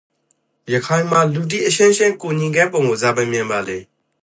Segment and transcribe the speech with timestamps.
[0.73, 3.79] ရခိုင်မှာလူတိအချင်းချင်းကူညီကတ်ပုံကို ဇာပိုင်မြင်ပါလေ?